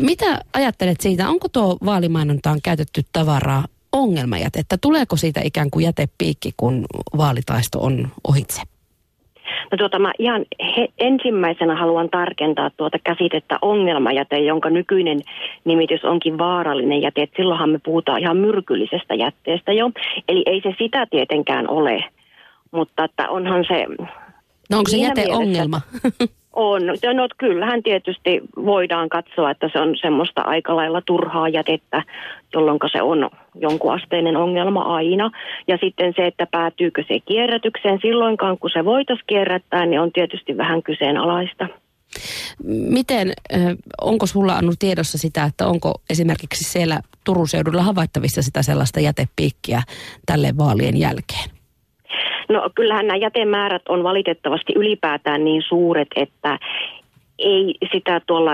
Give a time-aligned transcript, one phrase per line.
[0.00, 4.76] Mitä ajattelet siitä, onko tuo vaalimainontaan käytetty tavaraa ongelmajätettä?
[4.80, 6.84] Tuleeko siitä ikään kuin jätepiikki, kun
[7.16, 8.62] vaalitaisto on ohitse?
[9.72, 10.44] No tuota, mä ihan
[10.76, 15.20] he, ensimmäisenä haluan tarkentaa tuota käsitettä ongelmajäte, jonka nykyinen
[15.64, 17.22] nimitys onkin vaarallinen jäte.
[17.22, 19.90] Et silloinhan me puhutaan ihan myrkyllisestä jätteestä jo.
[20.28, 22.04] Eli ei se sitä tietenkään ole,
[22.70, 23.86] mutta että onhan se...
[24.70, 25.80] No onko se jäteongelma?
[26.52, 26.86] On.
[26.86, 26.94] No
[27.38, 32.02] kyllähän tietysti voidaan katsoa, että se on semmoista aika lailla turhaa jätettä,
[32.54, 35.30] jolloin se on jonkun asteinen ongelma aina.
[35.68, 40.56] Ja sitten se, että päätyykö se kierrätykseen silloinkaan, kun se voitaisiin kierrättää, niin on tietysti
[40.56, 41.68] vähän kyseenalaista.
[42.64, 43.32] Miten,
[44.00, 49.82] onko sulla annut tiedossa sitä, että onko esimerkiksi siellä Turun seudulla havaittavissa sitä sellaista jätepiikkiä
[50.26, 51.59] tälle vaalien jälkeen?
[52.50, 56.58] No kyllähän nämä jätemäärät on valitettavasti ylipäätään niin suuret, että
[57.38, 58.52] ei sitä tuolla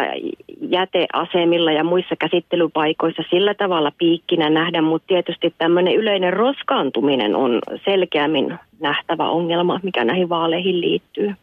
[0.60, 8.58] jäteasemilla ja muissa käsittelypaikoissa sillä tavalla piikkinä nähdä, mutta tietysti tämmöinen yleinen roskaantuminen on selkeämmin
[8.80, 11.34] nähtävä ongelma, mikä näihin vaaleihin liittyy.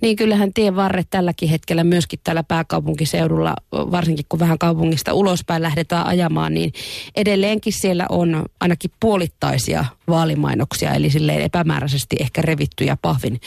[0.00, 6.06] Niin kyllähän tien varret tälläkin hetkellä myöskin täällä pääkaupunkiseudulla, varsinkin kun vähän kaupungista ulospäin lähdetään
[6.06, 6.72] ajamaan, niin
[7.16, 13.40] edelleenkin siellä on ainakin puolittaisia vaalimainoksia, eli silleen epämääräisesti ehkä revittyjä pahvin,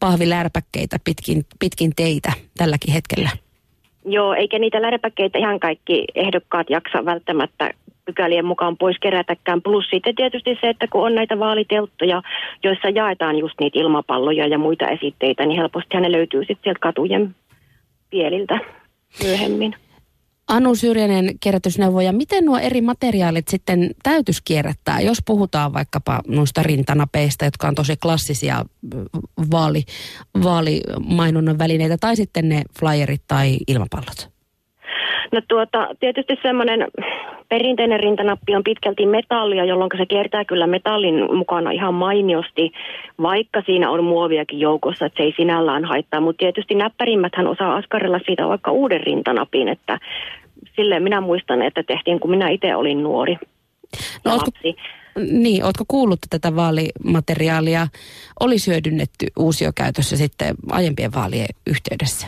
[0.00, 3.30] pahvilärpäkkeitä pitkin, pitkin teitä tälläkin hetkellä.
[4.04, 7.70] Joo, eikä niitä lärpäkkeitä ihan kaikki ehdokkaat jaksa välttämättä
[8.06, 9.62] pykälien mukaan pois kerätäkään.
[9.62, 12.22] Plus sitten tietysti se, että kun on näitä vaalitelttoja,
[12.64, 17.34] joissa jaetaan just niitä ilmapalloja ja muita esitteitä, niin helposti ne löytyy sitten sieltä katujen
[18.10, 18.58] pieliltä
[19.22, 19.74] myöhemmin.
[20.48, 27.44] Anu Syrjänen kerätysneuvoja, miten nuo eri materiaalit sitten täytyisi kierrättää, jos puhutaan vaikkapa noista rintanapeista,
[27.44, 28.64] jotka on tosi klassisia
[29.50, 29.82] vaali,
[30.42, 34.30] vaalimainonnan välineitä, tai sitten ne flyerit tai ilmapallot?
[35.32, 36.80] No tuota, tietysti semmoinen
[37.48, 42.72] perinteinen rintanappi on pitkälti metallia, jolloin se kiertää kyllä metallin mukana ihan mainiosti,
[43.22, 46.20] vaikka siinä on muoviakin joukossa, että se ei sinällään haittaa.
[46.20, 49.98] Mutta tietysti näppärimmäthän osaa askarella siitä vaikka uuden rintanapin, että
[50.76, 53.36] silleen minä muistan, että tehtiin kun minä itse olin nuori.
[54.24, 54.50] No, ootko,
[55.30, 57.86] niin, ootko kuullut, että tätä vaalimateriaalia
[58.40, 62.26] olisi hyödynnetty uusiokäytössä sitten aiempien vaalien yhteydessä?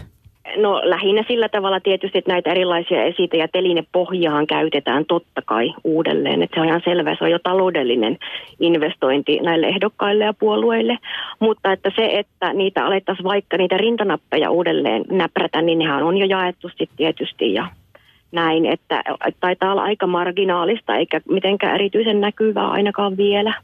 [0.57, 6.43] No lähinnä sillä tavalla tietysti, että näitä erilaisia esite- ja telinepohjaan käytetään totta kai uudelleen.
[6.43, 8.19] Että se on ihan selvä, se on jo taloudellinen
[8.61, 10.99] investointi näille ehdokkaille ja puolueille.
[11.41, 16.27] Mutta että se, että niitä alettaisiin vaikka niitä rintanappeja uudelleen näprätä, niin nehän on jo
[16.27, 17.67] jaettu sitten tietysti ja
[18.33, 19.03] näin, että
[19.41, 23.55] taitaa olla aika marginaalista eikä mitenkään erityisen näkyvää ainakaan vielä.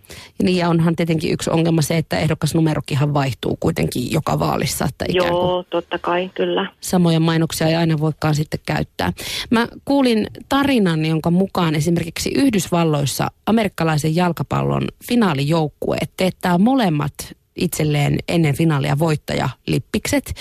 [0.43, 4.85] Niin ja onhan tietenkin yksi ongelma se, että ehdokasnumerokinhan vaihtuu kuitenkin joka vaalissa.
[4.85, 6.67] Että ikään kuin Joo, totta kai, kyllä.
[6.81, 9.13] Samoja mainoksia ei aina voikaan sitten käyttää.
[9.51, 17.13] Mä kuulin tarinan, jonka mukaan esimerkiksi Yhdysvalloissa amerikkalaisen jalkapallon finaalijoukkue teettää molemmat
[17.57, 20.35] itselleen ennen finaalia voittaja lippikset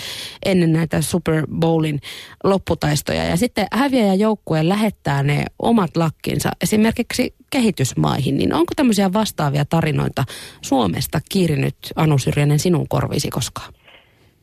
[0.44, 2.00] ennen näitä Super Bowlin
[2.44, 3.24] lopputaistoja.
[3.24, 3.66] Ja sitten
[4.18, 8.38] joukkue lähettää ne omat lakkinsa esimerkiksi kehitysmaihin.
[8.38, 10.24] Niin onko tämmöisiä vastaavia tarinoita
[10.62, 13.72] Suomesta kiirinyt Anu Syrjänen sinun korviisi koskaan?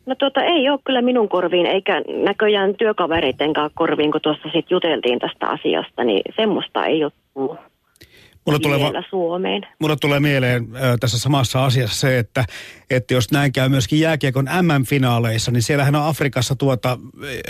[0.06, 5.20] No tuota, ei ole kyllä minun korviin, eikä näköjään työkavereitenkaan korviin, kun tuossa sitten juteltiin
[5.20, 7.71] tästä asiasta, niin semmoista ei ole tullut.
[8.46, 8.79] Mulle tulee,
[9.09, 9.68] Suomeen.
[9.79, 12.46] Mulle tulee mieleen äh, tässä samassa asiassa se, että,
[12.90, 16.97] että jos näin käy myöskin jääkiekon MM-finaaleissa, niin siellähän on Afrikassa tuota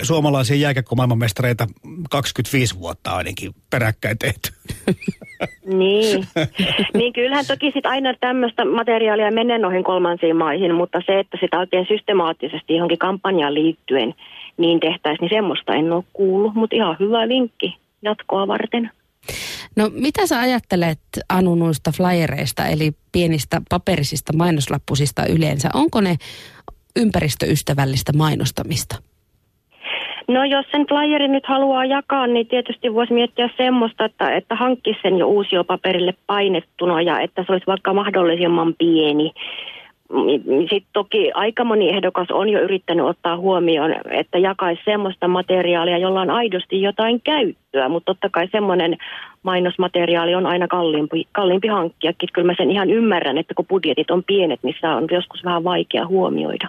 [0.02, 1.68] suomalaisia jääkiekkomaailmanmestareita
[2.10, 4.52] 25 vuotta ainakin peräkkäin tehty.
[5.80, 6.28] niin.
[6.98, 11.60] niin kyllähän toki sit aina tämmöistä materiaalia menee noihin kolmansiin maihin, mutta se, että sitä
[11.60, 14.16] oikein systemaattisesti johonkin kampanjaan liittyen
[14.58, 18.92] niin tehtäisiin, niin semmoista en ole kuullut, mutta ihan hyvä vinkki jatkoa varten.
[19.76, 21.00] No mitä sä ajattelet
[21.30, 25.70] Anu noista flyereista, eli pienistä paperisista mainoslappusista yleensä?
[25.74, 26.16] Onko ne
[26.96, 28.96] ympäristöystävällistä mainostamista?
[30.28, 35.00] No jos sen flyeri nyt haluaa jakaa, niin tietysti voisi miettiä semmoista, että, että hankkisi
[35.02, 39.32] sen jo uusiopaperille painettuna ja että se olisi vaikka mahdollisimman pieni.
[40.60, 46.22] Sitten toki aika moni ehdokas on jo yrittänyt ottaa huomioon, että jakaisi semmoista materiaalia, jolla
[46.22, 48.98] on aidosti jotain käyttöä, mutta totta kai semmoinen
[49.44, 52.14] mainosmateriaali on aina kalliimpi, kalliimpi hankkia.
[52.34, 56.08] Kyllä mä sen ihan ymmärrän, että kun budjetit on pienet, niin on joskus vähän vaikea
[56.08, 56.68] huomioida.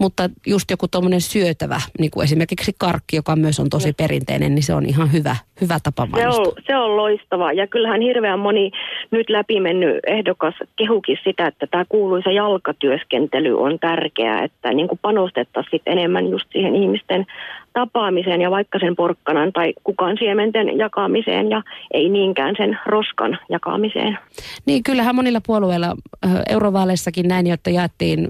[0.00, 4.62] Mutta just joku tuommoinen syötävä, niin kuin esimerkiksi karkki, joka myös on tosi perinteinen, niin
[4.62, 7.52] se on ihan hyvä, hyvä tapa se on, se on loistava.
[7.52, 8.70] Ja kyllähän hirveän moni
[9.10, 15.82] nyt läpimennyt ehdokas kehukin sitä, että tämä kuuluisa jalkatyöskentely on tärkeää, että niin kuin panostettaisiin
[15.86, 17.26] enemmän just siihen ihmisten
[17.72, 21.62] tapaamiseen ja vaikka sen porkkanan tai kukaan siementen jakamiseen ja
[21.94, 24.18] ei niinkään sen roskan jakamiseen.
[24.66, 25.96] Niin kyllähän monilla puolueilla
[26.48, 28.28] eurovaaleissakin näin, että jaettiin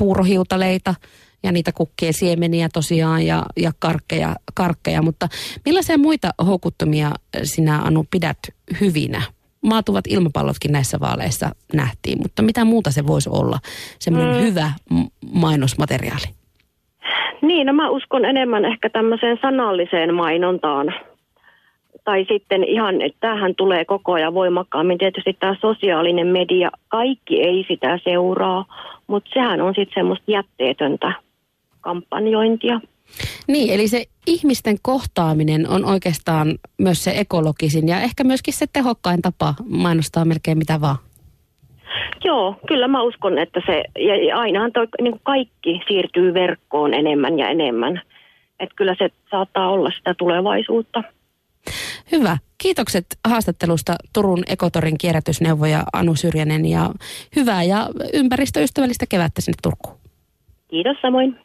[0.00, 0.94] puurohiutaleita
[1.42, 5.28] ja niitä kukkien siemeniä tosiaan ja, ja karkkeja, karkkeja, mutta
[5.64, 7.10] millaisia muita houkuttomia
[7.42, 8.38] sinä Anu pidät
[8.80, 9.22] hyvinä?
[9.62, 13.58] Maatuvat ilmapallotkin näissä vaaleissa nähtiin, mutta mitä muuta se voisi olla,
[13.98, 14.42] semmoinen mm.
[14.42, 14.72] hyvä
[15.34, 16.26] mainosmateriaali?
[17.42, 20.94] Niin, no mä uskon enemmän ehkä tämmöiseen sanalliseen mainontaan.
[22.04, 24.98] Tai sitten ihan, että tämähän tulee koko ajan voimakkaammin.
[24.98, 28.64] Tietysti tämä sosiaalinen media, kaikki ei sitä seuraa,
[29.10, 31.12] mutta sehän on sitten semmoista jätteetöntä
[31.80, 32.80] kampanjointia.
[33.48, 39.22] Niin, eli se ihmisten kohtaaminen on oikeastaan myös se ekologisin ja ehkä myöskin se tehokkain
[39.22, 40.96] tapa mainostaa melkein mitä vaan.
[42.24, 43.84] Joo, kyllä mä uskon, että se,
[44.26, 48.00] ja ainahan toi, niin kuin kaikki siirtyy verkkoon enemmän ja enemmän.
[48.60, 51.02] Että kyllä se saattaa olla sitä tulevaisuutta.
[52.12, 52.38] Hyvä.
[52.58, 56.90] Kiitokset haastattelusta Turun Ekotorin kierrätysneuvoja Anu Syrjänen ja
[57.36, 59.96] hyvää ja ympäristöystävällistä kevättä sinne Turkuun.
[60.68, 61.40] Kiitos samoin.